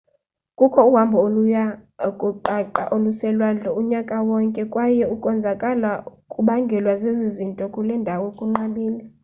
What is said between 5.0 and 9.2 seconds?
ukonzakala okubangelwa zezi zinto kule ndawo kunqabile